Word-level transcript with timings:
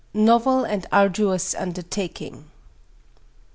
NOVEL 0.17 0.63
AND 0.65 0.87
ARDUOUS 0.91 1.53
UNDERTAKING. 1.53 2.45